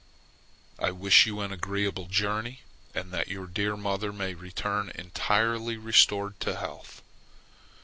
I 0.79 0.89
wish 0.89 1.27
you 1.27 1.41
an 1.41 1.51
agreeable 1.51 2.07
journey, 2.07 2.61
and 2.95 3.11
that 3.13 3.27
your 3.27 3.45
dear 3.45 3.77
mother 3.77 4.11
may 4.11 4.33
return 4.33 4.91
entirely 4.95 5.77
restored 5.77 6.39
to 6.39 6.55
health! 6.55 7.03